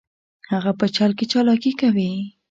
هغه 0.51 0.71
په 0.79 0.85
چل 0.95 1.11
کې 1.17 1.25
چلاکي 1.31 1.71
کوي 1.81 2.11